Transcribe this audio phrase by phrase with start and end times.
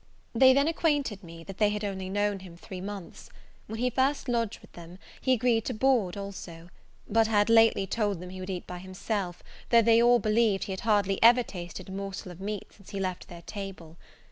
[0.33, 3.29] They then acquainted me, that they had only known him three months.
[3.67, 6.69] When he first lodged with them, he agreed to board also;
[7.07, 10.71] but had lately told them he would eat by himself, though they all believed he
[10.71, 13.95] had hardly ever tasted a morsel of meat since he left their table.